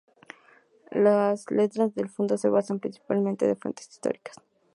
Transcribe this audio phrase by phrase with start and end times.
[0.93, 4.35] Las letras del grupo se basan, principalmente, de fuentes históricas.